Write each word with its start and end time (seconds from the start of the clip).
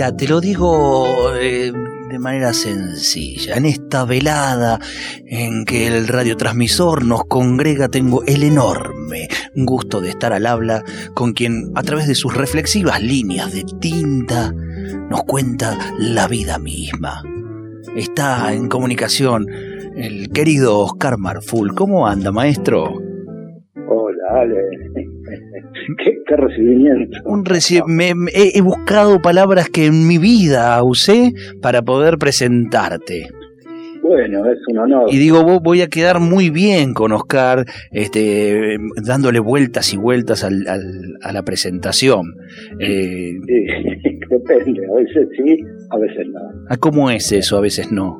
Mira, 0.00 0.16
te 0.16 0.26
lo 0.28 0.40
digo 0.40 1.34
eh, 1.38 1.70
de 2.08 2.18
manera 2.18 2.54
sencilla. 2.54 3.56
En 3.56 3.66
esta 3.66 4.06
velada 4.06 4.78
en 5.26 5.66
que 5.66 5.88
el 5.88 6.08
radiotransmisor 6.08 7.04
nos 7.04 7.24
congrega, 7.24 7.88
tengo 7.88 8.22
el 8.24 8.44
enorme 8.44 9.28
gusto 9.54 10.00
de 10.00 10.08
estar 10.08 10.32
al 10.32 10.46
habla 10.46 10.82
con 11.12 11.34
quien, 11.34 11.70
a 11.74 11.82
través 11.82 12.08
de 12.08 12.14
sus 12.14 12.34
reflexivas 12.34 13.02
líneas 13.02 13.52
de 13.52 13.62
tinta, 13.78 14.54
nos 15.10 15.24
cuenta 15.24 15.76
la 15.98 16.26
vida 16.28 16.58
misma. 16.58 17.22
Está 17.94 18.54
en 18.54 18.70
comunicación 18.70 19.44
el 19.96 20.30
querido 20.30 20.78
Oscar 20.78 21.18
Marful. 21.18 21.74
¿Cómo 21.74 22.06
anda, 22.06 22.32
maestro? 22.32 22.84
Hola, 23.86 24.40
Ale. 24.40 25.19
¿Qué, 26.26 26.36
recibimiento? 26.36 27.18
Un 27.24 27.44
he, 28.32 28.60
buscado 28.62 29.20
palabras 29.20 29.68
que 29.68 29.86
en 29.86 30.06
mi 30.06 30.18
vida 30.18 30.82
usé 30.82 31.32
para 31.60 31.82
poder 31.82 32.18
presentarte. 32.18 33.28
Bueno, 34.02 34.50
es 34.50 34.58
un 34.68 34.78
honor. 34.78 35.04
Y 35.12 35.18
digo, 35.18 35.60
voy 35.60 35.82
a 35.82 35.88
quedar 35.88 36.20
muy 36.20 36.50
bien 36.50 36.94
con 36.94 37.12
Oscar, 37.12 37.66
este, 37.92 38.78
dándole 39.06 39.40
vueltas 39.40 39.92
y 39.92 39.98
vueltas 39.98 40.42
al, 40.42 40.64
a 41.22 41.32
la 41.32 41.42
presentación. 41.42 42.34
Eh, 42.80 43.34
depende, 44.30 44.86
a 44.86 44.96
veces 44.96 45.28
sí, 45.36 45.56
a 45.90 45.98
veces 45.98 46.26
no. 46.32 46.40
¿Cómo 46.80 47.10
es 47.10 47.30
eso? 47.32 47.58
A 47.58 47.60
veces 47.60 47.92
no. 47.92 48.18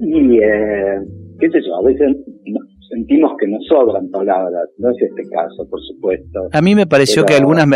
Y, 0.00 0.38
eh, 0.38 1.00
qué 1.40 1.50
sé 1.50 1.58
yo, 1.66 1.76
a 1.76 1.82
veces 1.82 2.16
no, 2.46 2.60
sentimos 2.88 3.32
que 3.38 3.46
nos 3.46 3.64
sobran 3.66 4.10
palabras. 4.10 4.68
No 4.78 4.90
es 4.90 4.96
este 5.00 5.22
caso, 5.28 5.68
por 5.68 5.80
supuesto. 5.82 6.48
A 6.52 6.62
mí 6.62 6.74
me 6.74 6.86
pareció 6.86 7.24
que 7.24 7.34
algunas, 7.34 7.66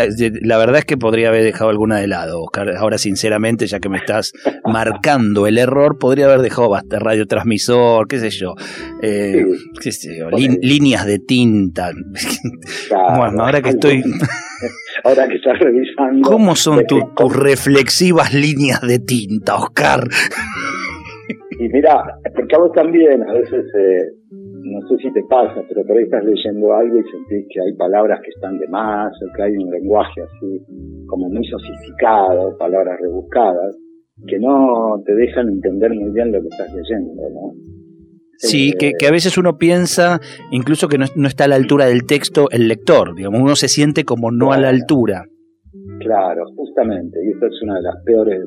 la 0.41 0.57
verdad 0.57 0.77
es 0.77 0.85
que 0.85 0.97
podría 0.97 1.29
haber 1.29 1.43
dejado 1.43 1.69
alguna 1.69 1.97
de 1.97 2.07
lado, 2.07 2.41
Oscar. 2.41 2.71
Ahora, 2.77 2.97
sinceramente, 2.97 3.67
ya 3.67 3.79
que 3.79 3.89
me 3.89 3.97
estás 3.97 4.33
marcando 4.65 5.47
el 5.47 5.57
error, 5.57 5.97
podría 5.99 6.25
haber 6.25 6.41
dejado 6.41 6.69
bastante 6.69 6.99
radiotransmisor, 6.99 8.07
qué 8.07 8.19
sé 8.19 8.29
yo, 8.29 8.55
eh, 9.01 9.45
qué 9.81 9.91
sé 9.91 10.17
yo 10.17 10.29
líneas 10.61 11.05
de 11.05 11.19
tinta. 11.19 11.91
bueno, 13.17 13.43
ahora 13.43 13.61
que 13.61 13.69
estoy... 13.69 14.03
ahora 15.03 15.27
que 15.27 15.35
estás 15.35 15.59
revisando... 15.59 16.29
¿Cómo 16.29 16.55
son 16.55 16.83
tus 16.85 17.35
reflexivas 17.35 18.33
líneas 18.33 18.81
de 18.81 18.99
tinta, 18.99 19.55
Oscar? 19.55 20.07
y 21.59 21.69
mira, 21.69 22.03
porque 22.35 22.55
a 22.55 22.59
vos 22.59 22.71
también 22.73 23.23
a 23.23 23.33
veces... 23.33 23.65
Eh, 23.77 24.23
no 24.63 24.87
sé 24.87 24.97
si 24.97 25.11
te 25.11 25.23
pasa, 25.23 25.61
pero 25.67 25.85
por 25.85 25.97
ahí 25.97 26.03
estás 26.03 26.23
leyendo 26.23 26.73
algo 26.73 26.97
y 26.97 27.03
sentís 27.03 27.47
que 27.49 27.61
hay 27.61 27.73
palabras 27.73 28.21
que 28.23 28.29
están 28.29 28.57
de 28.57 28.67
más, 28.67 29.11
o 29.21 29.35
que 29.35 29.43
hay 29.43 29.51
un 29.57 29.69
lenguaje 29.69 30.21
así 30.21 31.05
como 31.07 31.29
muy 31.29 31.45
sofisticado, 31.45 32.57
palabras 32.57 32.99
rebuscadas, 32.99 33.77
que 34.27 34.39
no 34.39 35.01
te 35.05 35.13
dejan 35.15 35.49
entender 35.49 35.91
muy 35.93 36.11
bien 36.11 36.31
lo 36.31 36.41
que 36.41 36.47
estás 36.47 36.73
leyendo, 36.73 37.13
¿no? 37.29 37.53
Sí, 38.37 38.73
que, 38.77 38.91
que, 38.97 39.07
a 39.07 39.11
veces 39.11 39.37
uno 39.37 39.57
piensa 39.57 40.19
incluso 40.51 40.87
que 40.87 40.97
no, 40.97 41.05
no, 41.15 41.27
está 41.27 41.45
a 41.45 41.47
la 41.47 41.55
altura 41.55 41.85
del 41.85 42.05
texto 42.05 42.49
el 42.51 42.67
lector, 42.67 43.15
digamos, 43.15 43.41
uno 43.41 43.55
se 43.55 43.67
siente 43.67 44.03
como 44.03 44.31
no 44.31 44.51
a 44.51 44.57
la 44.57 44.69
altura. 44.69 45.25
Claro, 45.99 46.43
justamente, 46.55 47.19
y 47.23 47.31
esto 47.31 47.47
es 47.47 47.61
una 47.61 47.75
de 47.75 47.83
las 47.83 48.03
peores 48.03 48.43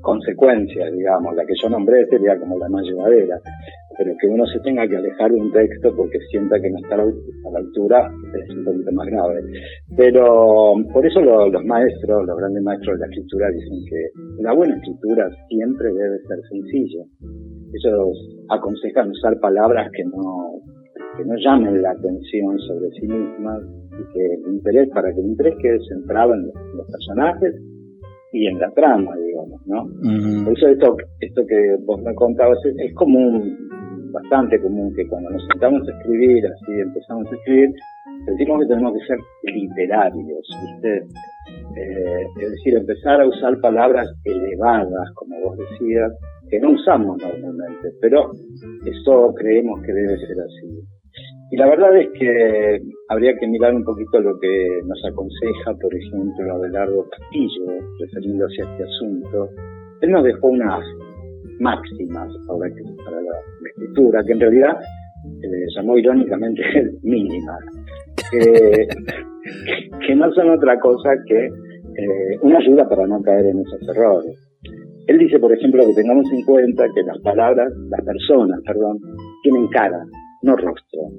consecuencias, 0.00 0.92
digamos, 0.92 1.34
la 1.34 1.44
que 1.44 1.54
yo 1.60 1.68
nombré 1.68 2.06
sería 2.06 2.38
como 2.38 2.58
la 2.58 2.68
más 2.68 2.84
llevadera, 2.84 3.40
pero 3.96 4.12
que 4.20 4.28
uno 4.28 4.44
se 4.46 4.60
tenga 4.60 4.86
que 4.88 4.96
alejar 4.96 5.30
de 5.30 5.40
un 5.40 5.52
texto 5.52 5.94
porque 5.96 6.18
sienta 6.30 6.60
que 6.60 6.70
no 6.70 6.78
está 6.78 6.94
a 6.94 7.50
la 7.50 7.58
altura 7.58 8.10
es 8.34 8.56
un 8.56 8.64
poquito 8.64 8.92
más 8.92 9.06
grave. 9.06 9.40
Pero 9.96 10.74
por 10.92 11.06
eso 11.06 11.20
los 11.20 11.64
maestros, 11.64 12.26
los 12.26 12.36
grandes 12.36 12.62
maestros 12.62 12.98
de 12.98 13.06
la 13.06 13.12
escritura 13.12 13.50
dicen 13.50 13.78
que 13.88 14.42
la 14.42 14.52
buena 14.54 14.76
escritura 14.76 15.28
siempre 15.48 15.92
debe 15.92 16.18
ser 16.26 16.38
sencilla. 16.50 17.04
Ellos 17.74 18.44
aconsejan 18.50 19.10
usar 19.10 19.38
palabras 19.40 19.90
que 19.92 20.04
no, 20.04 20.60
que 21.16 21.24
no 21.24 21.34
llamen 21.36 21.82
la 21.82 21.90
atención 21.90 22.58
sobre 22.60 22.90
sí 22.92 23.06
mismas 23.06 23.62
y 23.92 24.12
que 24.12 24.34
el 24.34 24.54
interés, 24.54 24.88
para 24.90 25.12
que 25.12 25.20
el 25.20 25.26
interés 25.26 25.54
quede 25.60 25.78
centrado 25.88 26.34
en 26.34 26.46
los 26.46 26.86
personajes 26.90 27.54
y 28.32 28.46
en 28.46 28.58
la 28.58 28.70
trama, 28.72 29.16
digamos, 29.16 29.60
¿no? 29.66 30.44
Por 30.44 30.56
eso 30.56 30.66
esto, 30.66 30.96
esto 31.20 31.42
que 31.46 31.76
vos 31.84 32.02
me 32.02 32.14
contabas 32.14 32.58
es, 32.64 32.74
es 32.78 32.94
común, 32.94 33.56
bastante 34.14 34.60
común, 34.62 34.94
que 34.94 35.06
cuando 35.08 35.30
nos 35.30 35.44
sentamos 35.50 35.86
a 35.88 35.92
escribir, 35.98 36.46
así 36.46 36.72
empezamos 36.80 37.26
a 37.30 37.34
escribir, 37.34 37.70
sentimos 38.24 38.60
que 38.60 38.66
tenemos 38.66 38.92
que 38.94 39.06
ser 39.06 39.18
literarios, 39.42 40.48
¿viste? 40.62 40.96
Eh, 41.76 42.26
es 42.40 42.50
decir, 42.50 42.76
empezar 42.76 43.20
a 43.20 43.26
usar 43.26 43.60
palabras 43.60 44.06
elevadas, 44.24 45.10
como 45.14 45.40
vos 45.40 45.58
decías, 45.58 46.12
que 46.48 46.60
no 46.60 46.70
usamos 46.70 47.20
normalmente, 47.20 47.90
pero 48.00 48.30
eso 48.86 49.34
creemos 49.34 49.82
que 49.82 49.92
debe 49.92 50.16
ser 50.18 50.40
así. 50.40 50.80
Y 51.50 51.56
la 51.56 51.66
verdad 51.66 51.96
es 51.96 52.08
que 52.18 52.80
habría 53.08 53.36
que 53.38 53.46
mirar 53.46 53.74
un 53.74 53.84
poquito 53.84 54.20
lo 54.20 54.38
que 54.40 54.80
nos 54.86 55.04
aconseja, 55.04 55.74
por 55.80 55.94
ejemplo, 55.94 56.54
Abelardo 56.54 57.06
Castillo, 57.10 57.80
refiriéndose 58.00 58.62
a 58.62 58.70
este 58.72 58.84
asunto. 58.84 59.50
Él 60.00 60.10
nos 60.10 60.24
dejó 60.24 60.48
unas 60.48 60.84
máximas 61.60 62.28
para, 62.46 62.58
la, 63.20 63.38
escritura, 63.68 64.22
que 64.24 64.32
en 64.32 64.40
realidad 64.40 64.76
eh, 65.42 65.66
llamó 65.76 65.98
irónicamente 65.98 66.62
mínimas, 67.02 67.60
que, 68.30 70.14
no 70.14 70.32
son 70.32 70.50
otra 70.50 70.78
cosa 70.78 71.10
que 71.26 71.46
eh, 71.46 72.38
una 72.42 72.58
ayuda 72.58 72.88
para 72.88 73.06
no 73.06 73.20
caer 73.22 73.46
en 73.46 73.60
esos 73.60 73.88
errores. 73.88 74.38
Él 75.06 75.18
dice, 75.18 75.38
por 75.38 75.52
ejemplo, 75.52 75.86
que 75.86 75.94
tengamos 75.94 76.30
en 76.32 76.42
cuenta 76.44 76.86
que 76.94 77.02
las 77.02 77.18
palabras, 77.18 77.70
las 77.90 78.04
personas, 78.04 78.58
perdón, 78.66 78.98
tienen 79.42 79.68
cara, 79.68 80.02
no 80.42 80.56
rostro 80.56 81.10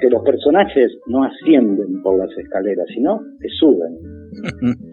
que 0.00 0.10
los 0.10 0.22
personajes 0.22 0.92
no 1.06 1.24
ascienden 1.24 2.02
por 2.02 2.18
las 2.18 2.30
escaleras, 2.36 2.86
sino 2.94 3.20
que 3.40 3.48
suben. 3.58 3.98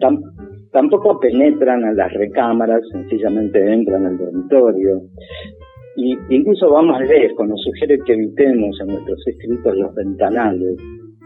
tampoco 0.72 1.20
penetran 1.20 1.84
a 1.84 1.92
las 1.92 2.12
recámaras, 2.12 2.82
sencillamente 2.90 3.72
entran 3.72 4.06
al 4.06 4.18
dormitorio. 4.18 5.02
Y 5.96 6.16
incluso 6.30 6.70
va 6.70 6.82
más 6.82 7.06
lejos, 7.06 7.46
nos 7.46 7.60
sugiere 7.62 7.98
que 8.06 8.14
evitemos 8.14 8.78
en 8.80 8.88
nuestros 8.88 9.26
escritos 9.26 9.76
los 9.76 9.94
ventanales, 9.94 10.76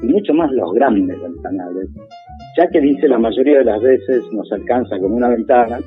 y 0.03 0.06
mucho 0.06 0.35
más 0.35 0.51
los 0.53 0.73
grandes 0.75 1.21
ventanales, 1.21 1.89
ya 2.59 2.69
que 2.69 2.81
dice 2.81 3.09
la 3.09 3.19
mayoría 3.19 3.59
de 3.59 3.65
las 3.65 3.81
veces 3.81 4.25
nos 4.33 4.51
alcanza 4.53 4.99
con 4.99 5.12
una 5.12 5.29
ventana 5.29 5.79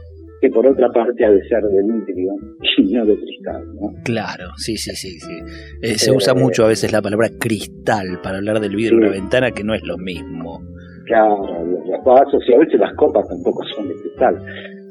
que 0.42 0.50
por 0.50 0.66
otra 0.66 0.90
parte 0.90 1.25
ha 1.25 1.31
de 1.31 1.42
ser 1.48 1.62
de 1.64 1.84
vidrio 1.84 2.34
y 2.78 2.94
no 2.94 3.06
de 3.06 3.18
cristal. 3.18 3.62
¿no? 3.75 3.94
Claro, 4.06 4.52
sí, 4.56 4.78
sí, 4.78 4.96
sí. 4.96 5.19
sí. 5.19 5.34
Eh, 5.81 5.98
se 5.98 6.12
usa 6.12 6.34
eh, 6.34 6.40
mucho 6.40 6.64
a 6.64 6.69
veces 6.69 6.94
la 6.94 7.02
palabra 7.02 7.30
cristal 7.38 8.19
para 8.24 8.38
hablar 8.38 8.62
del 8.62 8.75
vidrio 8.75 9.00
de 9.00 9.08
una 9.08 9.12
ventana, 9.12 9.52
que 9.52 9.66
no 9.66 9.74
es 9.74 9.84
lo 9.84 9.98
mismo. 9.98 10.62
Claro, 11.09 11.42
los 11.66 12.03
vasos 12.06 12.44
y 12.47 12.53
a 12.53 12.59
veces 12.59 12.80
las 12.80 12.94
copas 12.94 13.28
tampoco 13.28 13.63
son 13.75 13.88
de 13.88 13.95
cristal. 13.95 14.38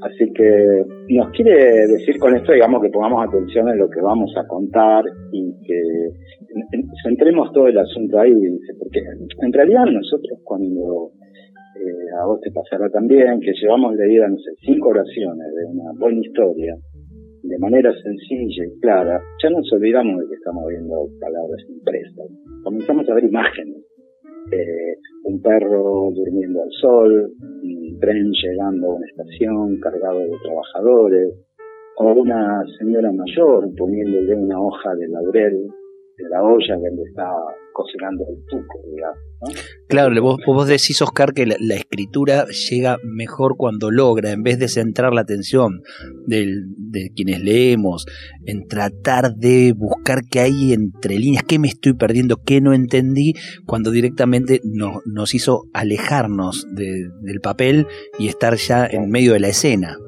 Así 0.02 0.26
que 0.34 0.82
nos 1.14 1.30
quiere 1.30 1.86
decir 1.86 2.18
con 2.18 2.34
esto, 2.34 2.50
digamos, 2.50 2.82
que 2.82 2.90
pongamos 2.90 3.28
atención 3.28 3.68
en 3.68 3.78
lo 3.78 3.88
que 3.88 4.00
vamos 4.00 4.34
a 4.36 4.44
contar 4.48 5.04
y 5.30 5.54
que 5.62 5.80
centremos 7.04 7.52
todo 7.52 7.68
el 7.68 7.78
asunto 7.78 8.18
ahí, 8.18 8.34
porque 8.80 8.98
en 8.98 9.52
realidad 9.52 9.84
nosotros 9.86 10.40
cuando 10.42 11.12
eh, 11.78 12.20
a 12.20 12.26
vos 12.26 12.40
te 12.40 12.50
pasará 12.50 12.90
también, 12.90 13.38
que 13.38 13.52
llevamos 13.62 13.94
leídas, 13.94 14.32
cinco 14.66 14.88
oraciones 14.88 15.54
de 15.54 15.66
una 15.70 15.92
buena 16.00 16.18
historia, 16.18 16.74
de 17.44 17.58
manera 17.58 17.92
sencilla 18.02 18.64
y 18.66 18.80
clara, 18.80 19.20
ya 19.40 19.50
nos 19.50 19.72
olvidamos 19.72 20.18
de 20.18 20.26
que 20.26 20.34
estamos 20.34 20.64
viendo 20.68 20.96
palabras 21.20 21.62
impresas. 21.68 22.26
Comenzamos 22.64 23.08
a 23.08 23.14
ver 23.14 23.24
imágenes. 23.24 23.87
Eh, 24.50 24.96
un 25.24 25.42
perro 25.42 26.10
durmiendo 26.14 26.62
al 26.62 26.70
sol, 26.80 27.32
un 27.62 27.98
tren 28.00 28.30
llegando 28.32 28.90
a 28.90 28.94
una 28.94 29.06
estación 29.06 29.78
cargado 29.80 30.20
de 30.20 30.38
trabajadores, 30.42 31.34
o 31.98 32.12
una 32.12 32.62
señora 32.78 33.10
mayor 33.12 33.68
poniéndole 33.76 34.34
una 34.36 34.60
hoja 34.60 34.94
de 34.94 35.08
laurel 35.08 35.68
de 36.16 36.28
la 36.28 36.42
olla 36.42 36.76
donde 36.76 37.02
está 37.02 37.28
cocinando 37.78 38.24
el 38.28 38.44
tuco, 38.46 38.80
digamos. 38.92 39.18
Claro, 39.88 40.20
vos, 40.20 40.38
vos 40.44 40.66
decís, 40.66 41.00
Oscar, 41.00 41.32
que 41.32 41.46
la, 41.46 41.74
escritura 41.76 42.46
llega 42.46 42.98
mejor 43.04 43.54
cuando 43.56 43.92
logra, 43.92 44.32
en 44.32 44.42
vez 44.42 44.58
de 44.58 44.66
centrar 44.66 45.12
la 45.12 45.20
atención 45.20 45.82
de 46.26 47.10
quienes 47.14 47.40
leemos, 47.40 48.06
en 48.46 48.66
tratar 48.66 49.34
de 49.36 49.72
buscar 49.76 50.22
qué 50.28 50.40
hay 50.40 50.72
entre 50.72 51.20
líneas, 51.20 51.44
qué 51.44 51.60
me 51.60 51.68
estoy 51.68 51.94
perdiendo, 51.94 52.38
qué 52.44 52.60
no 52.60 52.72
entendí, 52.74 53.34
cuando 53.64 53.92
directamente 53.92 54.60
nos, 54.64 55.06
nos 55.06 55.34
hizo 55.34 55.62
alejarnos 55.72 56.66
del 56.74 57.40
papel 57.40 57.86
y 58.18 58.26
estar 58.26 58.56
ya 58.56 58.86
en 58.86 59.08
medio 59.08 59.34
de 59.34 59.40
la 59.40 59.48
escena. 59.48 59.98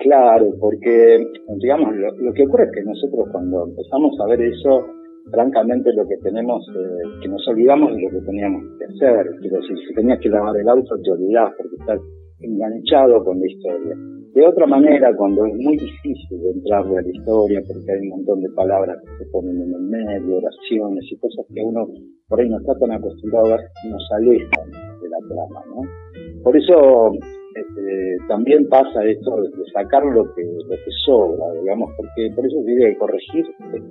Claro, 0.00 0.46
porque, 0.58 1.18
digamos, 1.58 1.94
lo, 1.94 2.32
que 2.32 2.44
ocurre 2.46 2.64
es 2.64 2.70
que 2.72 2.82
nosotros 2.82 3.28
cuando 3.30 3.66
empezamos 3.66 4.16
a 4.20 4.26
ver 4.28 4.40
eso, 4.40 4.86
francamente 5.30 5.92
lo 5.92 6.06
que 6.06 6.16
tenemos, 6.22 6.66
eh, 6.68 7.20
que 7.22 7.28
nos 7.28 7.46
olvidamos 7.48 7.94
de 7.94 8.02
lo 8.02 8.10
que 8.10 8.26
teníamos 8.26 8.62
que 8.78 8.84
hacer. 8.84 9.26
Quiero 9.40 9.60
decir, 9.60 9.76
si 9.86 9.94
tenías 9.94 10.20
que 10.20 10.28
lavar 10.28 10.56
el 10.56 10.68
auto, 10.68 10.96
te 11.02 11.10
olvidás 11.10 11.52
porque 11.56 11.76
estás 11.78 12.00
enganchado 12.40 13.24
con 13.24 13.40
la 13.40 13.46
historia. 13.46 13.96
De 14.34 14.46
otra 14.46 14.66
manera, 14.66 15.14
cuando 15.16 15.46
es 15.46 15.54
muy 15.56 15.76
difícil 15.76 16.38
entrarle 16.54 16.98
a 16.98 17.02
la 17.02 17.08
historia, 17.08 17.60
porque 17.66 17.92
hay 17.92 18.00
un 18.02 18.08
montón 18.10 18.40
de 18.40 18.50
palabras 18.50 18.96
que 19.02 19.24
se 19.24 19.30
ponen 19.30 19.56
en 19.56 19.74
el 19.74 19.82
medio, 19.82 20.36
oraciones 20.36 21.04
y 21.10 21.16
cosas 21.18 21.46
que 21.52 21.60
uno 21.60 21.88
por 22.28 22.40
ahí 22.40 22.48
no 22.48 22.58
está 22.58 22.78
tan 22.78 22.92
acostumbrado 22.92 23.46
a 23.46 23.56
ver, 23.56 23.60
nos 23.90 24.08
alejan 24.12 24.70
de 25.00 25.08
la 25.08 25.18
trama, 25.28 25.64
¿no? 25.74 26.42
Por 26.44 26.56
eso 26.56 27.10
este, 27.54 28.16
también 28.28 28.68
pasa 28.68 29.04
esto 29.04 29.42
de 29.42 29.50
sacar 29.72 30.04
lo 30.04 30.22
que, 30.34 30.44
lo 30.44 30.76
que 30.76 30.90
sobra, 31.04 31.52
digamos, 31.60 31.90
porque 31.96 32.30
por 32.36 32.46
eso 32.46 32.58
que 32.64 32.96
corregir 32.98 33.46
es 33.74 33.82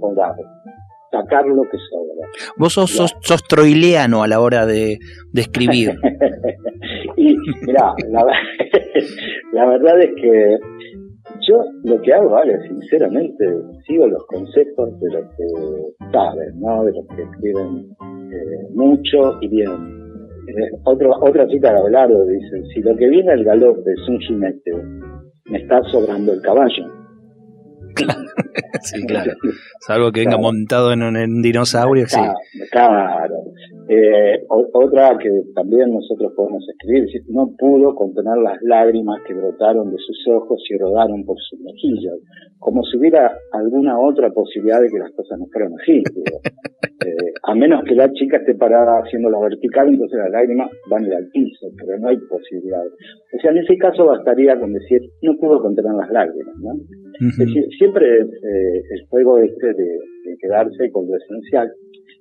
sacar 1.12 1.46
lo 1.46 1.64
que 1.64 1.78
sobra. 1.90 2.28
Vos 2.58 2.74
sos, 2.74 2.92
sos, 2.92 3.44
troileano 3.48 4.24
a 4.24 4.28
la 4.28 4.40
hora 4.40 4.66
de, 4.66 4.98
de 5.32 5.42
escribir. 5.42 5.92
y 7.18 7.36
mira, 7.66 7.94
la, 8.10 8.26
la, 9.54 9.66
verdad 9.66 10.02
es 10.02 10.16
que 10.16 10.58
yo 11.48 11.64
lo 11.84 12.02
que 12.02 12.14
hago, 12.14 12.30
vale, 12.30 12.60
sinceramente, 12.68 13.46
sigo 13.86 14.08
los 14.08 14.26
conceptos 14.28 15.00
de 15.00 15.12
los 15.12 15.26
que 15.36 16.10
saben, 16.12 16.60
¿no? 16.60 16.84
De 16.84 16.92
los 16.94 17.08
que 17.16 17.24
escriben 17.24 17.90
eh, 18.32 18.68
mucho 18.74 19.38
y 19.42 19.48
bien 19.48 19.98
otra 20.86 21.48
cita 21.48 21.74
de 21.74 21.80
Abelardo 21.80 22.26
dice, 22.26 22.64
si 22.74 22.82
lo 22.82 22.96
que 22.96 23.08
viene 23.08 23.32
al 23.32 23.44
galope 23.44 23.92
es 23.92 24.08
un 24.08 24.20
jinete, 24.20 24.72
me 25.46 25.58
está 25.60 25.82
sobrando 25.84 26.34
el 26.34 26.42
caballo. 26.42 26.86
sí, 28.82 29.06
claro. 29.06 29.34
Salvo 29.80 30.12
que 30.12 30.22
venga 30.22 30.38
montado 30.38 30.92
en 30.92 31.04
un, 31.04 31.42
dinosaurio, 31.42 32.06
sí. 32.08 32.20
Claro. 32.72 33.36
Eh, 33.90 34.44
otra 34.50 35.18
que 35.18 35.30
también 35.56 35.94
nosotros 35.94 36.34
podemos 36.36 36.64
escribir, 36.68 37.06
no 37.30 37.56
pudo 37.58 37.96
contener 37.96 38.38
las 38.38 38.58
lágrimas 38.62 39.22
que 39.26 39.34
brotaron 39.34 39.92
de 39.92 39.98
sus 39.98 40.28
ojos 40.28 40.62
y 40.70 40.78
rodaron 40.78 41.24
por 41.24 41.38
sus 41.40 41.60
mejillas, 41.62 42.16
como 42.60 42.84
si 42.84 42.98
hubiera 42.98 43.32
alguna 43.54 43.98
otra 44.00 44.30
posibilidad 44.32 44.82
de 44.82 44.90
que 44.90 45.00
las 45.00 45.12
cosas 45.12 45.40
no 45.40 45.46
fueran 45.52 45.74
así. 45.82 46.04
Eh, 47.06 47.32
a 47.44 47.54
menos 47.54 47.84
que 47.88 47.94
la 47.94 48.12
chica 48.12 48.38
esté 48.38 48.56
parada 48.56 49.00
haciendo 49.00 49.30
la 49.30 49.40
vertical, 49.40 49.88
entonces 49.88 50.18
las 50.18 50.32
lágrimas 50.32 50.70
van 50.90 51.06
al 51.06 51.28
piso, 51.32 51.68
pero 51.78 51.98
no 52.00 52.10
hay 52.10 52.18
posibilidad. 52.18 52.84
O 52.84 53.40
sea, 53.40 53.52
en 53.52 53.60
ese 53.60 53.78
caso 53.78 54.06
bastaría 54.06 54.60
con 54.60 54.74
decir, 54.74 55.00
no 55.22 55.38
pudo 55.38 55.62
contener 55.62 55.94
las 55.94 56.10
lágrimas, 56.10 56.56
¿no? 56.58 56.74
Siempre 57.78 58.22
eh, 58.22 58.84
el 58.90 59.08
juego 59.10 59.40
este 59.40 59.74
de, 59.74 60.00
quedarse 60.40 60.92
con 60.92 61.08
lo 61.08 61.16
esencial. 61.18 61.72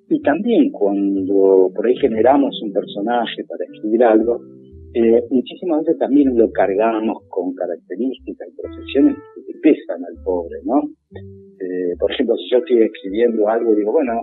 Y 0.08 0.22
también 0.22 0.70
cuando 0.70 1.70
por 1.74 1.86
ahí 1.86 1.96
generamos 1.96 2.58
un 2.62 2.72
personaje 2.72 3.44
para 3.46 3.64
escribir 3.64 4.04
algo, 4.04 4.40
eh, 4.94 5.22
muchísimas 5.30 5.84
veces 5.84 5.98
también 5.98 6.36
lo 6.36 6.50
cargamos 6.50 7.24
con 7.28 7.54
características 7.54 8.48
y 8.48 8.62
profesiones 8.62 9.16
que 9.34 9.58
pesan 9.60 10.02
al 10.04 10.22
pobre, 10.24 10.56
¿no? 10.64 10.80
Eh, 11.12 11.96
por 11.98 12.10
ejemplo, 12.12 12.36
si 12.36 12.48
yo 12.50 12.58
estoy 12.58 12.82
escribiendo 12.84 13.48
algo 13.48 13.74
y 13.74 13.76
digo, 13.76 13.92
bueno, 13.92 14.22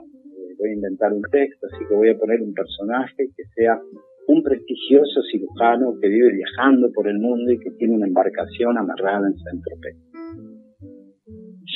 voy 0.58 0.70
a 0.70 0.74
inventar 0.74 1.14
un 1.14 1.22
texto, 1.30 1.68
así 1.68 1.86
que 1.88 1.96
voy 1.96 2.10
a 2.10 2.18
poner 2.18 2.42
un 2.42 2.54
personaje 2.54 3.28
que 3.36 3.44
sea 3.56 3.80
un 4.28 4.42
prestigioso 4.42 5.22
cirujano 5.32 5.96
que 6.02 6.08
vive 6.08 6.32
viajando 6.32 6.92
por 6.94 7.08
el 7.08 7.20
mundo 7.20 7.52
y 7.52 7.60
que 7.60 7.72
tiene 7.72 7.96
una 7.96 8.08
embarcación 8.08 8.78
amarrada 8.78 9.28
en 9.28 9.36
Saint-Tropez. 9.38 10.13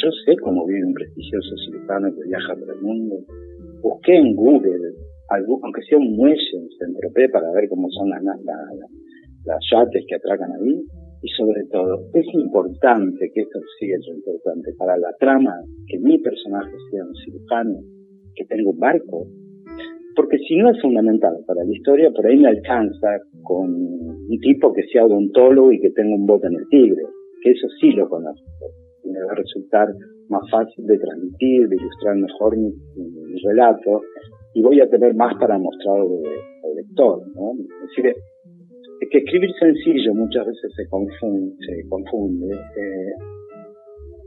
Yo 0.04 0.10
sé 0.26 0.38
cómo 0.44 0.66
vive 0.68 0.86
un 0.86 0.94
prestigioso 0.94 1.56
cirujano 1.66 2.14
que 2.14 2.28
viaja 2.28 2.54
por 2.54 2.70
el 2.70 2.82
mundo. 2.82 3.16
Busqué 3.82 4.16
en 4.16 4.36
Google, 4.36 4.94
aunque 5.30 5.82
sea 5.90 5.98
un 5.98 6.16
muelle 6.16 6.54
en 6.54 6.70
Saint-Tropez, 6.78 7.32
para 7.32 7.52
ver 7.52 7.68
cómo 7.68 7.90
son 7.90 8.10
las, 8.10 8.22
las, 8.24 9.60
yates 9.72 10.06
que 10.08 10.16
atracan 10.16 10.52
ahí. 10.54 10.86
Y 11.24 11.30
sobre 11.30 11.64
todo, 11.72 12.06
es 12.14 12.26
importante, 12.32 13.32
que 13.34 13.42
esto 13.42 13.60
sí 13.80 13.90
es 13.90 14.06
importante, 14.08 14.72
para 14.78 14.98
la 14.98 15.10
trama, 15.20 15.56
que 15.88 15.98
mi 15.98 16.20
personaje 16.20 16.72
sea 16.92 17.04
un 17.04 17.16
cirujano, 17.16 17.80
que 18.36 18.46
tenga 18.46 18.70
un 18.70 18.78
barco. 18.78 19.26
Porque 20.16 20.38
si 20.48 20.58
no 20.58 20.70
es 20.70 20.80
fundamental 20.80 21.38
para 21.48 21.64
la 21.64 21.74
historia, 21.74 22.12
por 22.12 22.26
ahí 22.28 22.38
me 22.38 22.50
alcanza 22.50 23.18
con 23.42 23.74
un 23.74 24.40
tipo 24.42 24.72
que 24.74 24.84
sea 24.92 25.06
odontólogo 25.06 25.72
y 25.72 25.80
que 25.80 25.90
tenga 25.90 26.16
un 26.16 26.26
bote 26.28 26.48
en 26.48 26.54
el 26.54 26.68
tigre, 26.70 27.04
eso 27.50 27.68
sí 27.80 27.92
lo 27.92 28.08
conozco 28.10 28.46
me 29.12 29.24
va 29.24 29.32
a 29.32 29.36
resultar 29.36 29.88
más 30.30 30.44
fácil 30.52 30.86
de 30.86 30.98
transmitir, 30.98 31.68
de 31.68 31.76
ilustrar 31.76 32.16
mejor 32.16 32.58
mi, 32.58 32.72
relato 33.44 34.02
y 34.54 34.62
voy 34.62 34.82
a 34.82 34.90
tener 34.90 35.14
más 35.16 35.36
para 35.40 35.58
mostrar 35.58 36.02
al 36.02 36.76
lector. 36.76 37.22
¿no? 37.36 37.54
Es 37.84 37.90
decir, 37.90 38.14
es 39.02 39.10
que 39.10 39.18
escribir 39.20 39.52
sencillo 39.60 40.14
muchas 40.16 40.46
veces 40.48 40.72
se 40.76 40.90
confunde, 40.90 42.54
eh, 42.54 43.14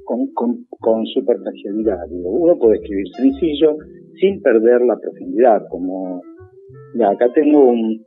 con, 0.04 0.32
con, 0.32 0.64
con 0.80 1.04
superficialidad. 1.06 2.06
Uno 2.10 2.56
puede 2.58 2.76
escribir 2.76 3.06
sencillo 3.16 3.76
sin 4.20 4.40
perder 4.42 4.82
la 4.82 4.96
profundidad, 4.98 5.62
como 5.68 6.22
acá 6.98 7.26
tengo 7.34 7.70
un... 7.70 8.04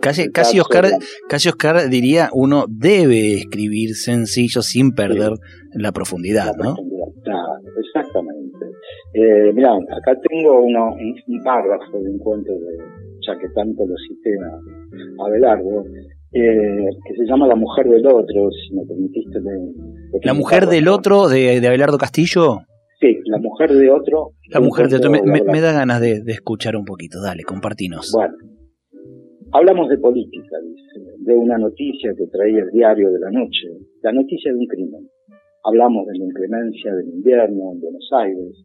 casi, 0.00 0.30
casi, 0.30 0.60
Oscar, 0.60 0.86
casi 1.28 1.48
Oscar 1.48 1.88
diría, 1.88 2.28
uno 2.32 2.64
debe 2.68 3.34
escribir 3.34 3.94
sencillo 3.94 4.62
sin 4.62 4.92
perder 4.92 5.32
la 5.74 5.92
profundidad, 5.92 6.54
¿no? 6.56 6.74
Claro, 7.24 7.62
exactamente. 7.78 8.66
Eh, 9.14 9.52
mira, 9.54 9.74
acá 9.74 10.18
tengo 10.28 10.62
uno, 10.62 10.94
un, 10.94 11.42
párrafo 11.42 11.98
de 11.98 12.10
un 12.10 12.18
cuento 12.18 12.52
de, 12.52 12.78
ya 13.26 13.38
que 13.38 13.48
tanto 13.54 13.86
lo 13.86 13.94
cité 14.08 14.30
a 14.40 15.24
Abelardo, 15.26 15.84
eh, 16.32 16.88
que 17.06 17.14
se 17.16 17.26
llama 17.26 17.46
La 17.46 17.56
mujer 17.56 17.86
del 17.88 18.06
otro, 18.06 18.50
si 18.50 18.74
me 18.74 18.84
permitiste 18.86 19.38
¿La 20.22 20.34
mujer 20.34 20.66
del 20.66 20.88
otro 20.88 21.28
de, 21.28 21.60
de 21.60 21.68
Abelardo 21.68 21.98
Castillo? 21.98 22.62
Sí, 23.02 23.18
la 23.24 23.38
mujer 23.38 23.72
de 23.72 23.90
otro. 23.90 24.30
La 24.48 24.60
mujer 24.60 24.86
de 24.86 24.96
otro. 24.98 25.10
Me, 25.10 25.60
da 25.60 25.72
ganas 25.72 26.00
de, 26.00 26.22
escuchar 26.28 26.76
un 26.76 26.84
poquito. 26.84 27.20
Dale, 27.20 27.42
compartinos. 27.42 28.12
Bueno, 28.14 28.32
hablamos 29.50 29.88
de 29.88 29.98
política, 29.98 30.56
dice, 30.62 31.10
de 31.18 31.34
una 31.34 31.58
noticia 31.58 32.14
que 32.16 32.28
traía 32.28 32.62
el 32.62 32.70
diario 32.70 33.10
de 33.10 33.18
la 33.18 33.30
noche, 33.32 33.74
la 34.02 34.12
noticia 34.12 34.52
de 34.52 34.58
un 34.58 34.66
crimen. 34.66 35.08
Hablamos 35.64 36.06
de 36.06 36.16
la 36.16 36.24
inclemencia 36.26 36.94
del 36.94 37.08
invierno 37.08 37.72
en 37.72 37.80
Buenos 37.80 38.08
Aires, 38.12 38.64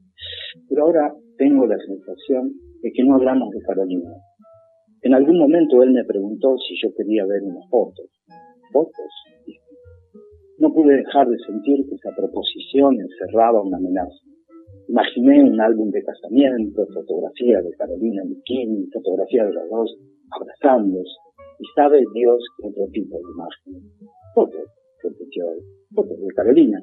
pero 0.70 0.86
ahora 0.86 1.12
tengo 1.40 1.66
la 1.66 1.78
sensación 1.80 2.54
de 2.84 2.92
que 2.92 3.04
no 3.04 3.16
hablamos 3.16 3.50
de 3.50 3.62
Carolina. 3.62 4.12
En 5.02 5.16
algún 5.16 5.40
momento 5.40 5.82
él 5.82 5.94
me 5.94 6.06
preguntó 6.06 6.56
si 6.60 6.76
yo 6.84 6.94
quería 6.96 7.26
ver 7.26 7.42
unas 7.42 7.68
fotos. 7.72 8.06
¿Fotos? 8.72 9.14
No 10.60 10.72
pude 10.74 10.98
dejar 10.98 11.28
de 11.28 11.38
sentir 11.40 11.86
que 11.90 11.96
esa 11.96 12.16
proposición 12.16 12.98
encerraba 13.00 13.64
una 13.64 13.78
amenaza. 13.78 14.27
Imaginé 14.88 15.44
un 15.44 15.60
álbum 15.60 15.92
de 15.92 16.02
casamiento, 16.02 16.88
fotografía 16.94 17.62
de 17.62 17.72
Carolina 17.72 18.24
en 18.24 18.90
fotografía 18.92 19.46
de 19.46 19.54
los 19.54 19.70
dos 19.70 19.98
abrazándose, 20.32 21.12
y 21.60 21.66
sabe 21.76 22.04
Dios 22.14 22.44
qué 22.58 22.68
otro 22.68 22.88
tipo 22.92 23.18
de 23.18 23.24
imagen. 23.34 23.92
Fotos, 24.34 24.70
fotos 25.94 26.20
de 26.20 26.34
Carolina. 26.36 26.82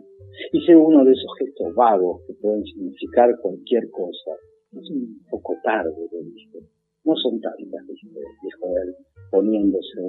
Hice 0.53 0.77
uno 0.77 1.05
de 1.05 1.13
esos 1.13 1.31
gestos 1.39 1.75
vagos 1.75 2.23
que 2.27 2.35
pueden 2.35 2.65
significar 2.65 3.31
cualquier 3.41 3.89
cosa. 3.91 4.33
Es 4.73 4.91
un 4.91 5.21
poco 5.31 5.55
tarde, 5.63 5.95
le 6.11 6.25
dije. 6.25 6.59
No 7.05 7.15
son 7.17 7.41
tantas, 7.41 7.87
dijo 7.87 8.67
él, 8.83 8.95
poniéndose. 9.31 10.01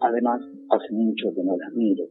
Además, 0.00 0.42
hace 0.70 0.92
mucho 0.92 1.32
que 1.34 1.42
no 1.42 1.56
las 1.56 1.72
miro. 1.72 2.04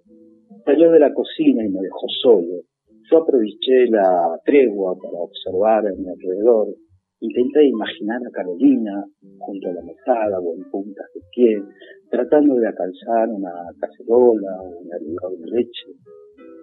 Salió 0.65 0.91
de 0.91 0.99
la 0.99 1.13
cocina 1.13 1.63
y 1.65 1.69
me 1.69 1.81
dejó 1.81 2.07
solo. 2.21 2.63
Yo 3.11 3.17
aproveché 3.17 3.89
la 3.89 4.39
tregua 4.41 4.95
para 4.95 5.19
observar 5.19 5.85
a 5.85 5.91
mi 5.91 6.07
alrededor. 6.07 6.73
Intenté 7.19 7.65
imaginar 7.65 8.21
a 8.25 8.31
Carolina 8.31 9.05
junto 9.37 9.67
a 9.67 9.73
la 9.73 9.81
mesada 9.81 10.39
o 10.39 10.55
en 10.55 10.63
puntas 10.71 11.07
de 11.13 11.19
pie, 11.29 11.61
tratando 12.09 12.55
de 12.55 12.67
alcanzar 12.67 13.27
una 13.27 13.51
cacerola 13.81 14.61
o 14.61 14.79
un 14.79 14.93
hervidor 14.93 15.37
de 15.39 15.51
leche. 15.51 15.91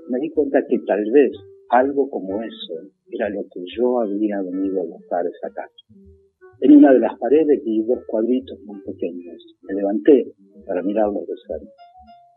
Me 0.09 0.19
di 0.21 0.31
cuenta 0.31 0.65
que 0.67 0.79
tal 0.87 1.05
vez 1.11 1.33
algo 1.69 2.09
como 2.09 2.43
eso 2.43 2.81
era 3.11 3.29
lo 3.29 3.43
que 3.53 3.61
yo 3.77 4.01
había 4.01 4.41
venido 4.41 4.81
a 4.81 4.85
buscar 4.85 5.27
esa 5.27 5.53
casa. 5.53 5.85
En 6.63 6.79
una 6.79 6.95
de 6.95 7.01
las 7.01 7.19
paredes 7.19 7.63
vi 7.63 7.83
dos 7.83 7.99
cuadritos 8.07 8.59
muy 8.65 8.81
pequeños. 8.87 9.37
Me 9.69 9.75
levanté 9.75 10.33
para 10.67 10.83
mirarlos 10.83 11.27
de 11.27 11.35
cerca. 11.47 11.73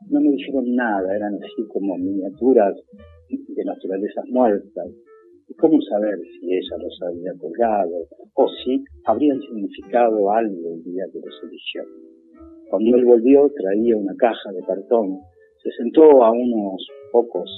No 0.10 0.20
me 0.20 0.32
dijeron 0.32 0.76
nada, 0.76 1.16
eran 1.16 1.36
así 1.36 1.66
como 1.70 1.98
miniaturas 1.98 2.76
de 3.48 3.66
naturalezas 3.66 4.26
muertas. 4.30 4.88
¿Y 5.48 5.54
cómo 5.56 5.82
saber 5.82 6.18
si 6.20 6.54
ella 6.54 6.78
los 6.80 6.98
había 7.02 7.34
colgado 7.38 8.08
o 8.34 8.48
si 8.64 8.84
habrían 9.06 9.40
significado 9.42 10.32
algo 10.32 10.74
el 10.76 10.84
día 10.84 11.06
que 11.12 11.20
los 11.20 11.44
eligió? 11.44 11.84
Cuando 12.70 12.96
él 12.96 13.06
volvió 13.06 13.52
traía 13.56 13.98
una 13.98 14.16
caja 14.16 14.52
de 14.54 14.64
cartón, 14.64 15.20
se 15.62 15.72
sentó 15.72 16.24
a 16.24 16.32
unos 16.32 16.88
pocos 17.12 17.50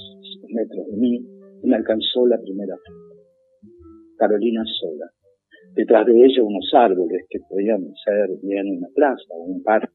metros 0.48 0.86
de 0.88 0.96
mí 0.96 1.24
y 1.62 1.66
me 1.68 1.76
alcanzó 1.76 2.26
la 2.26 2.38
primera 2.40 2.76
Carolina 4.16 4.62
sola. 4.80 5.10
Detrás 5.74 6.06
de 6.06 6.24
ella 6.24 6.42
unos 6.42 6.70
árboles 6.72 7.26
que 7.28 7.40
podían 7.48 7.82
ser 8.04 8.28
bien 8.42 8.78
una 8.78 8.88
plaza 8.94 9.34
o 9.34 9.44
un 9.44 9.62
parque. 9.62 9.92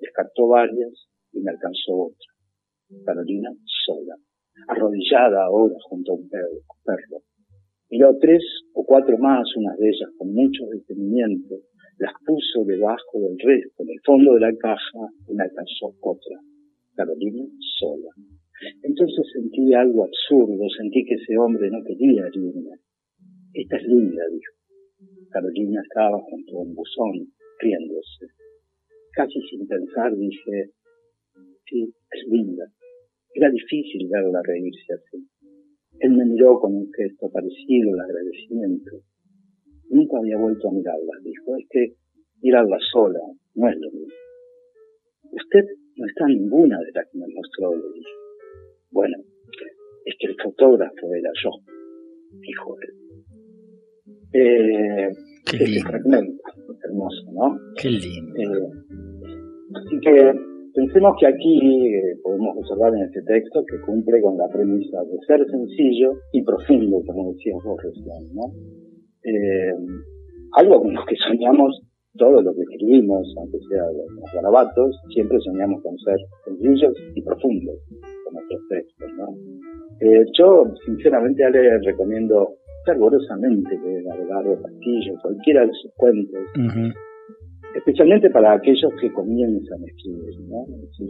Descartó 0.00 0.48
varias 0.48 1.08
y 1.32 1.40
me 1.40 1.50
alcanzó 1.50 2.10
otra. 2.10 3.04
Carolina 3.04 3.50
sola, 3.86 4.16
arrodillada 4.68 5.44
ahora 5.44 5.74
junto 5.88 6.12
a 6.12 6.14
un 6.16 6.28
perro. 6.28 7.22
Miró 7.90 8.16
tres 8.20 8.42
o 8.74 8.84
cuatro 8.84 9.16
más, 9.18 9.46
unas 9.56 9.76
de 9.78 9.88
ellas 9.88 10.10
con 10.18 10.32
mucho 10.32 10.66
detenimiento, 10.66 11.56
las 11.98 12.12
puso 12.26 12.64
debajo 12.64 13.20
del 13.20 13.38
resto, 13.38 13.82
en 13.84 13.90
el 13.90 14.00
fondo 14.04 14.34
de 14.34 14.40
la 14.40 14.52
caja, 14.56 15.06
y 15.28 15.34
me 15.34 15.44
alcanzó 15.44 15.94
otra. 16.00 16.38
Carolina 16.94 17.44
sola. 17.78 18.10
Entonces 18.82 19.26
sentí 19.32 19.74
algo 19.74 20.04
absurdo, 20.04 20.68
sentí 20.76 21.04
que 21.04 21.14
ese 21.14 21.36
hombre 21.38 21.70
no 21.70 21.82
quería 21.84 22.26
herirme. 22.26 22.78
Esta 23.52 23.76
es 23.76 23.84
linda, 23.86 24.22
dijo. 24.30 24.52
Carolina 25.30 25.80
estaba 25.82 26.18
junto 26.20 26.58
a 26.58 26.62
un 26.62 26.74
buzón, 26.74 27.32
riéndose. 27.60 28.26
Casi 29.12 29.40
sin 29.50 29.66
pensar 29.66 30.14
dije, 30.16 30.70
sí, 31.66 31.92
es 32.10 32.28
linda. 32.28 32.64
Era 33.34 33.50
difícil 33.50 34.08
verla 34.08 34.40
reírse 34.44 34.94
así. 34.94 35.26
Él 36.00 36.12
me 36.12 36.24
miró 36.24 36.58
con 36.60 36.74
un 36.74 36.90
gesto 36.92 37.30
parecido 37.30 37.92
al 37.94 38.00
agradecimiento. 38.00 38.90
Nunca 39.90 40.18
había 40.18 40.38
vuelto 40.38 40.68
a 40.68 40.72
mirarla, 40.72 41.12
dijo. 41.22 41.56
Es 41.56 41.66
que 41.70 41.94
mirarla 42.42 42.78
sola 42.92 43.20
no 43.54 43.68
es 43.68 43.76
lo 43.78 43.90
mismo. 43.90 44.14
Usted 45.32 45.64
no 45.96 46.06
está 46.06 46.26
ninguna 46.26 46.78
de 46.78 46.90
las 46.94 47.06
que 47.10 47.18
me 47.18 47.26
mostró, 47.34 47.74
le 47.76 47.92
dije. 47.94 48.10
Bueno, 48.90 49.16
es 50.04 50.14
que 50.18 50.26
el 50.28 50.36
fotógrafo 50.42 51.14
era 51.14 51.30
yo, 51.42 51.50
dijo 52.40 52.76
él. 52.80 52.94
Eh, 54.32 55.08
Qué 55.46 55.58
lindo. 55.58 55.88
fragmento, 55.88 56.42
hermoso, 56.84 57.32
¿no? 57.32 57.58
Qué 57.80 57.88
lindo. 57.90 58.34
Eh, 58.36 58.68
así 59.74 60.00
que 60.00 60.53
pensemos 60.74 61.16
que 61.18 61.26
aquí 61.26 61.94
eh, 61.94 62.16
podemos 62.22 62.56
observar 62.58 62.94
en 62.94 63.04
este 63.04 63.22
texto 63.22 63.64
que 63.64 63.80
cumple 63.80 64.20
con 64.20 64.36
la 64.36 64.48
premisa 64.48 64.98
de 65.04 65.18
ser 65.26 65.46
sencillo 65.48 66.12
y 66.32 66.42
profundo, 66.42 67.00
como 67.06 67.32
decías 67.32 67.62
vos 67.64 67.80
recién, 67.82 68.34
¿no? 68.34 68.52
Eh, 69.22 69.74
algo 70.52 70.82
con 70.82 70.94
lo 70.94 71.04
que 71.06 71.16
soñamos 71.16 71.80
todo 72.16 72.42
lo 72.42 72.54
que 72.54 72.62
escribimos, 72.62 73.26
aunque 73.38 73.58
sea 73.68 73.82
los 73.90 74.32
garabatos, 74.32 74.96
siempre 75.12 75.38
soñamos 75.40 75.82
con 75.82 75.98
ser 75.98 76.16
sencillos 76.44 76.94
y 77.14 77.22
profundos 77.22 77.76
con 78.24 78.34
nuestros 78.34 78.60
textos, 78.68 79.10
¿no? 79.16 79.26
Eh, 80.00 80.24
yo, 80.38 80.64
sinceramente, 80.86 81.44
Ale, 81.44 81.78
recomiendo 81.78 82.54
fervorosamente 82.84 83.78
leer 83.78 84.04
a 84.10 84.62
Castillo, 84.62 85.14
cualquiera 85.22 85.66
de 85.66 85.72
sus 85.72 85.92
cuentos, 85.96 86.40
especialmente 87.74 88.30
para 88.30 88.52
aquellos 88.52 88.92
que 89.00 89.12
comienzan 89.12 89.82
a 89.82 89.86
escribir, 89.86 90.40
¿no? 90.48 90.64
si 90.92 91.04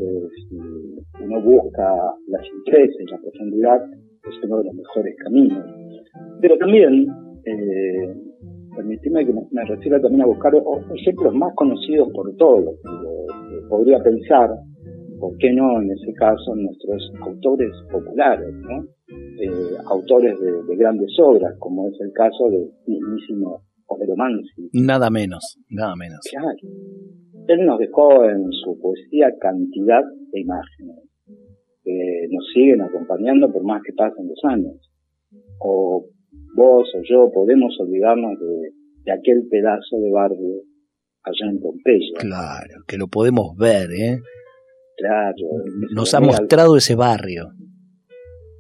uno 1.23 1.41
busca 1.43 1.95
la 2.29 2.39
simpleza 2.43 2.95
y 3.01 3.11
la 3.11 3.19
profundidad, 3.19 3.83
es 4.29 4.45
uno 4.45 4.59
de 4.59 4.65
los 4.65 4.75
mejores 4.75 5.17
caminos. 5.23 5.65
Pero 6.41 6.57
también, 6.59 7.07
eh, 7.45 8.15
que 9.03 9.11
me 9.11 9.65
refiera 9.67 10.01
también 10.01 10.23
a 10.23 10.27
buscar 10.27 10.53
ejemplos 10.95 11.35
más 11.35 11.55
conocidos 11.55 12.11
por 12.13 12.35
todos. 12.37 12.75
Podría 13.69 14.03
pensar, 14.03 14.51
¿por 15.21 15.37
qué 15.39 15.53
no 15.53 15.81
en 15.81 15.91
ese 15.91 16.13
caso 16.15 16.55
nuestros 16.57 17.13
autores 17.21 17.71
populares. 17.91 18.55
Eh, 19.41 19.77
autores 19.87 20.39
de, 20.41 20.77
grandes 20.77 21.11
obras, 21.19 21.55
como 21.59 21.89
es 21.89 22.01
el 22.01 22.13
caso 22.13 22.49
del 22.51 22.71
mismísimo 22.87 23.63
Homero 23.87 24.17
Mansi. 24.17 24.71
Nada 24.73 25.11
menos, 25.11 25.59
nada 25.69 25.95
menos. 25.97 26.21
Claro. 26.31 26.57
Él 27.49 27.67
nos 27.67 27.79
dejó 27.79 28.25
en 28.25 28.51
su 28.53 28.79
poesía 28.81 29.33
cantidad 29.39 30.03
de 30.33 30.41
imágenes 30.41 31.05
que 31.83 32.27
nos 32.31 32.45
siguen 32.55 32.81
acompañando 32.81 33.53
por 33.53 33.63
más 33.65 33.83
que 33.83 33.93
pasen 33.93 34.27
los 34.27 34.41
años. 34.45 34.91
O 35.59 36.07
vos 36.57 36.89
o 36.95 37.01
yo 37.09 37.31
podemos 37.33 37.79
olvidarnos 37.79 38.39
de, 38.41 38.71
de 39.05 39.13
aquel 39.13 39.47
pedazo 39.51 39.99
de 39.99 40.11
barrio 40.11 40.63
allá 41.23 41.51
en 41.51 41.61
Pompeya. 41.61 42.19
Claro, 42.19 42.85
que 42.87 42.97
lo 42.97 43.09
podemos 43.09 43.57
ver, 43.57 43.91
¿eh? 43.93 44.19
Claro. 44.97 45.35
Nos 45.95 46.15
ha 46.15 46.21
mostrado 46.21 46.77
ese 46.77 46.95
barrio. 46.95 47.49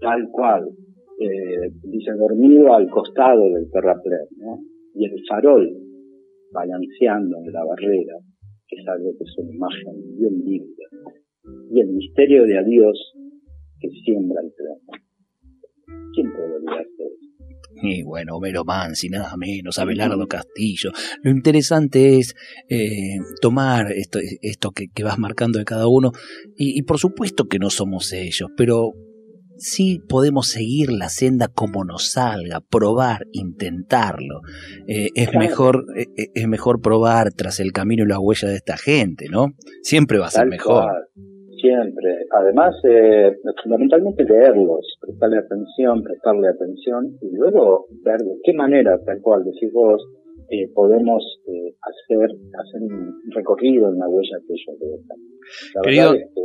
Tal 0.01 0.29
cual. 0.31 0.69
Eh, 1.21 1.71
dice 1.83 2.11
dormido 2.19 2.75
al 2.75 2.91
costado 2.91 3.45
del 3.45 3.71
terraplén, 3.71 4.27
¿no? 4.39 4.59
Y 4.95 5.05
el 5.07 5.23
farol 5.29 5.69
balanceando 6.53 7.39
en 7.45 7.53
la 7.53 7.65
barrera, 7.65 8.17
que 8.69 8.77
es 8.81 8.89
algo 8.89 9.11
que 9.19 9.25
es 9.25 9.39
una 9.39 9.53
imagen 9.53 10.17
bien 10.17 10.39
linda. 10.45 10.85
Y 11.71 11.81
el 11.81 11.89
misterio 11.89 12.45
de 12.45 12.59
adiós 12.59 12.97
que 13.81 13.89
siembra 14.05 14.41
el 14.43 14.53
tren. 14.55 14.99
¿Quién 16.15 16.33
puede 16.33 16.57
olvidarse 16.57 17.03
eso? 17.03 17.35
Y 17.83 18.03
bueno, 18.03 18.37
Homero 18.37 18.65
Mansi, 18.65 19.09
nada 19.09 19.37
menos, 19.37 19.79
Abelardo 19.79 20.27
Castillo. 20.29 20.93
Lo 21.23 21.31
interesante 21.31 22.19
es 22.19 22.35
eh, 22.69 23.19
tomar 23.41 23.91
esto, 23.93 24.21
esto 24.43 24.71
que, 24.71 24.89
vas 25.03 25.19
marcando 25.19 25.59
de 25.59 25.65
cada 25.65 25.89
uno 25.89 26.13
y, 26.57 26.83
por 26.83 26.99
supuesto 26.99 27.47
que 27.47 27.59
no 27.59 27.71
somos 27.71 28.13
ellos, 28.13 28.51
pero 28.57 28.93
sí 29.65 30.01
podemos 30.09 30.49
seguir 30.49 30.93
la 30.93 31.09
senda 31.09 31.49
como 31.49 31.85
nos 31.85 32.13
salga, 32.13 32.61
probar, 32.61 33.27
intentarlo. 33.33 34.41
Eh, 34.87 35.09
es, 35.15 35.35
mejor, 35.35 35.87
eh, 35.97 36.07
es 36.35 36.49
mejor 36.49 36.81
probar 36.81 37.33
tras 37.33 37.61
el 37.61 37.73
camino 37.73 38.05
y 38.05 38.09
la 38.09 38.21
huella 38.21 38.49
de 38.49 38.57
esta 38.57 38.77
gente, 38.77 39.27
¿no? 39.31 39.55
Siempre 39.83 40.19
va 40.19 40.27
a 40.27 40.31
ser 40.31 40.47
mejor 40.47 40.91
siempre. 41.65 42.27
Además, 42.31 42.75
eh, 42.85 43.37
fundamentalmente 43.63 44.25
leerlos, 44.25 44.99
prestarle 45.01 45.39
atención, 45.39 46.03
prestarle 46.03 46.49
atención 46.49 47.17
y 47.23 47.37
luego 47.37 47.87
ver 48.05 48.21
de 48.21 48.37
qué 48.45 48.53
manera, 48.53 49.01
tal 49.05 49.21
cual 49.23 49.45
decís 49.45 49.73
vos, 49.73 50.03
eh, 50.51 50.69
podemos 50.75 51.23
eh, 51.47 51.75
hacer, 51.81 52.29
hacer 52.29 52.83
un 52.83 53.15
recorrido 53.35 53.89
en 53.89 53.99
la 53.99 54.09
huella 54.09 54.39
que 54.47 54.53
ellos 54.53 54.79
dejan. 54.79 55.19
La 55.75 55.83
Querido, 55.83 56.13
verdad 56.13 56.27
que, 56.35 56.43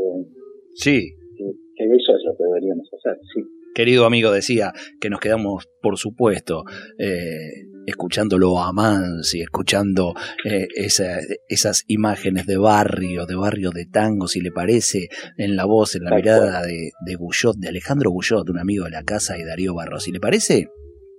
sí. 0.75 1.18
Que, 1.39 1.85
eso 1.85 2.11
es 2.17 2.23
lo 2.25 2.35
que 2.37 2.43
deberíamos 2.43 2.89
hacer, 2.93 3.17
sí. 3.33 3.41
Querido 3.73 4.05
amigo, 4.05 4.31
decía 4.31 4.73
que 4.99 5.09
nos 5.09 5.21
quedamos, 5.21 5.69
por 5.81 5.97
supuesto, 5.97 6.63
eh, 6.97 7.67
escuchándolo 7.85 8.59
a 8.59 8.73
Mansi, 8.73 9.41
escuchando 9.41 10.13
eh, 10.43 10.67
esas 10.75 11.83
imágenes 11.87 12.45
de 12.45 12.57
barrio, 12.57 13.25
de 13.25 13.35
barrio 13.35 13.69
de 13.69 13.85
tango, 13.85 14.27
si 14.27 14.41
le 14.41 14.51
parece, 14.51 15.07
en 15.37 15.55
la 15.55 15.65
voz, 15.65 15.95
en 15.95 16.03
la 16.03 16.15
mirada 16.15 16.63
de, 16.63 16.91
de 17.05 17.17
de 17.57 17.67
Alejandro 17.69 18.11
Guyot, 18.11 18.49
un 18.49 18.59
amigo 18.59 18.83
de 18.83 18.91
la 18.91 19.03
casa, 19.03 19.37
y 19.37 19.43
Darío 19.45 19.75
Barros, 19.75 20.03
si 20.03 20.11
le 20.11 20.19
parece. 20.19 20.67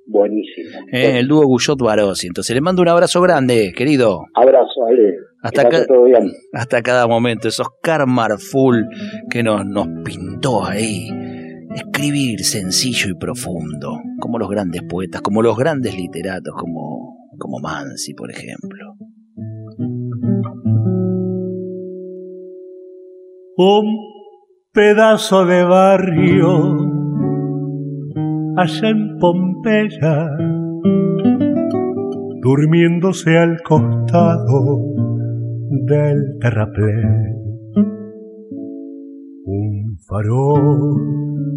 Buenísimo. 0.06 0.80
Eh, 0.92 1.20
el 1.20 1.28
dúo 1.28 1.46
Guyot 1.46 1.78
Barros. 1.80 2.24
Entonces 2.24 2.54
le 2.54 2.60
mando 2.60 2.82
un 2.82 2.88
abrazo 2.88 3.22
grande, 3.22 3.72
querido. 3.74 4.24
Abrazo, 4.34 4.84
Ale. 4.86 5.29
Hasta, 5.42 5.68
hasta 6.52 6.82
cada 6.82 7.06
momento, 7.06 7.48
esos 7.48 7.68
Karmar 7.82 8.38
Full 8.38 8.82
que 9.30 9.42
nos, 9.42 9.64
nos 9.64 9.88
pintó 10.04 10.66
ahí. 10.66 11.08
Escribir 11.74 12.44
sencillo 12.44 13.10
y 13.10 13.14
profundo, 13.14 14.00
como 14.20 14.38
los 14.38 14.50
grandes 14.50 14.82
poetas, 14.82 15.22
como 15.22 15.40
los 15.40 15.56
grandes 15.56 15.96
literatos, 15.96 16.52
como, 16.58 17.16
como 17.38 17.60
Mansi, 17.60 18.12
por 18.14 18.30
ejemplo. 18.30 18.96
Un 23.56 23.98
pedazo 24.72 25.46
de 25.46 25.62
barrio 25.64 26.90
allá 28.56 28.88
en 28.88 29.18
Pompeya, 29.18 30.28
durmiéndose 32.42 33.38
al 33.38 33.62
costado 33.62 34.90
del 35.90 36.38
terraplén. 36.40 37.34
Un 39.44 39.98
farol 40.06 40.96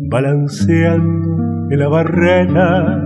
balanceando 0.10 1.70
en 1.70 1.80
la 1.80 1.88
barrera 1.88 3.00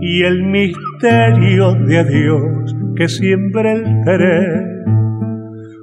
y 0.00 0.22
el 0.22 0.44
misterio 0.44 1.74
de 1.74 1.98
adiós 1.98 2.74
que 2.96 3.08
siembra 3.08 3.72
el 3.72 4.04
teré. 4.04 4.64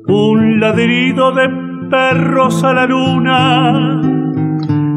Un 0.07 0.59
ladrido 0.59 1.31
de 1.31 1.47
perros 1.91 2.63
a 2.63 2.73
la 2.73 2.87
luna 2.87 4.01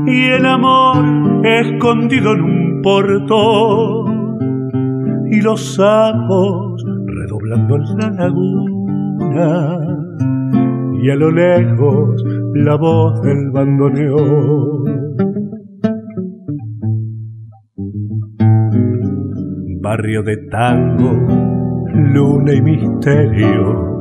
y 0.06 0.28
el 0.28 0.46
amor 0.46 1.44
escondido 1.46 2.32
en 2.32 2.40
un 2.40 2.80
portón 2.82 4.38
y 5.30 5.42
los 5.42 5.74
sapos 5.74 6.82
redoblando 7.06 7.76
en 7.76 7.98
la 7.98 8.10
laguna 8.10 8.81
y 9.34 11.10
a 11.10 11.16
lo 11.16 11.30
lejos 11.30 12.22
la 12.54 12.76
voz 12.76 13.20
del 13.22 13.50
bandoneón. 13.50 14.84
Barrio 19.80 20.22
de 20.22 20.36
tango, 20.48 21.12
luna 21.92 22.52
y 22.52 22.62
misterio, 22.62 23.98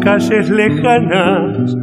calles 0.00 0.50
lejanas, 0.50 1.76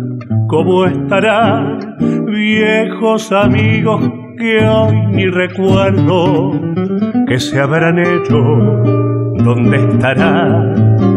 ¿cómo 0.48 0.86
estarán 0.86 1.80
viejos 2.26 3.32
amigos 3.32 4.10
que 4.38 4.68
hoy 4.68 5.08
ni 5.14 5.28
recuerdo 5.28 6.52
que 7.28 7.40
se 7.40 7.60
habrán 7.60 8.00
hecho? 8.00 8.38
¿Dónde 9.44 9.78
estarán? 9.78 11.17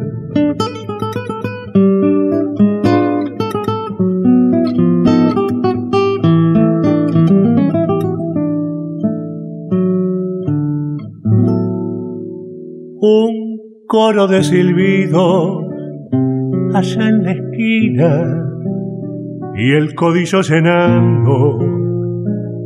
Un 13.01 13.57
coro 13.87 14.27
de 14.27 14.43
silbido 14.43 15.67
allá 16.73 17.09
en 17.09 17.23
la 17.23 17.31
esquina 17.31 18.45
y 19.55 19.71
el 19.71 19.95
codillo 19.95 20.41
llenando 20.41 21.59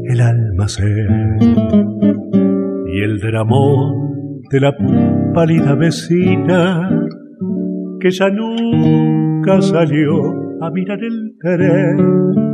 el 0.03 0.19
almacén 0.19 1.37
y 2.93 3.01
el 3.01 3.19
dramón 3.19 4.41
de 4.51 4.59
la 4.59 4.75
pálida 5.33 5.73
vecina 5.75 7.07
que 8.01 8.11
ya 8.11 8.29
nunca 8.29 9.61
salió 9.61 10.59
a 10.61 10.69
mirar 10.69 10.99
el 11.01 11.37
tren 11.39 12.44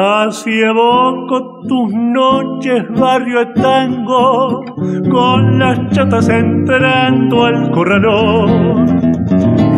Así 0.00 0.60
evoco 0.60 1.66
tus 1.66 1.92
noches, 1.92 2.84
barrio 3.00 3.40
de 3.40 3.46
tango, 3.60 4.62
con 5.10 5.58
las 5.58 5.90
chatas 5.90 6.28
entrando 6.28 7.44
al 7.44 7.72
corralón. 7.72 8.86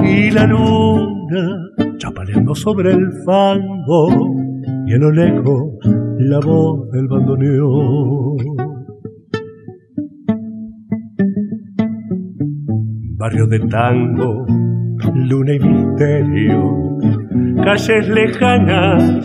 Y 0.04 0.30
la 0.30 0.46
luna 0.46 1.70
chapaleando 1.96 2.54
sobre 2.54 2.92
el 2.92 3.10
fango, 3.24 4.08
y 4.86 4.92
en 4.92 5.00
lo 5.00 5.10
lejos 5.10 5.78
la 6.18 6.38
voz 6.40 6.90
del 6.90 7.08
bandoneón. 7.08 8.36
Barrio 13.16 13.46
de 13.46 13.60
tango, 13.60 14.44
luna 15.14 15.54
y 15.54 15.60
misterio, 15.60 16.90
calles 17.64 18.08
lejanas 18.08 19.20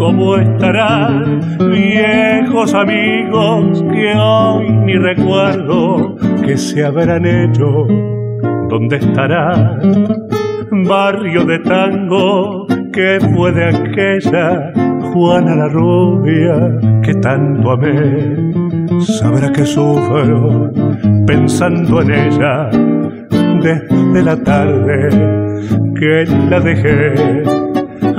¿Cómo 0.00 0.38
estarán 0.38 1.40
viejos 1.70 2.72
amigos 2.72 3.84
que 3.92 4.14
hoy 4.16 4.72
ni 4.86 4.94
recuerdo 4.94 6.16
que 6.42 6.56
se 6.56 6.82
habrán 6.82 7.26
hecho? 7.26 7.86
¿Dónde 8.70 8.96
estarán? 8.96 9.78
Barrio 10.88 11.44
de 11.44 11.58
tango 11.58 12.66
que 12.94 13.18
fue 13.34 13.52
de 13.52 13.64
aquella 13.66 14.72
Juana 15.12 15.54
la 15.54 15.68
rubia 15.68 16.78
que 17.02 17.12
tanto 17.16 17.70
amé. 17.70 18.54
Sabrá 19.00 19.52
que 19.52 19.66
sufro 19.66 20.72
pensando 21.26 22.00
en 22.00 22.10
ella 22.10 22.70
desde 23.60 24.22
la 24.22 24.36
tarde 24.42 25.10
que 25.94 26.24
la 26.48 26.60
dejé 26.60 27.69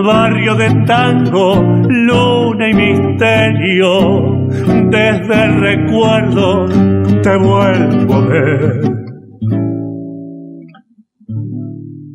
barrio 0.04 0.56
de 0.56 0.70
tango, 0.86 1.56
luna 1.56 2.70
y 2.70 2.74
misterio, 2.74 4.48
desde 4.90 5.44
el 5.44 5.60
recuerdo 5.60 6.68
te 7.22 7.38
vuelvo 7.38 8.14
a 8.14 8.26
ver. 8.26 8.82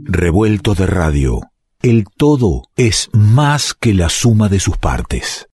Revuelto 0.05 0.75
de 0.75 0.87
radio, 0.87 1.41
el 1.83 2.05
todo 2.17 2.63
es 2.77 3.11
más 3.13 3.75
que 3.75 3.95
la 3.95 4.09
suma 4.09 4.49
de 4.49 4.61
sus 4.61 4.79
partes. 4.79 5.49